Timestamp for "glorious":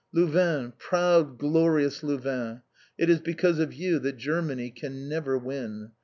1.37-2.01